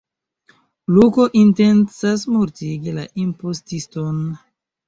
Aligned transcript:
Luko 0.95 1.25
intencas 1.41 2.25
mortigi 2.39 2.97
la 2.97 3.07
impostiston. 3.27 4.21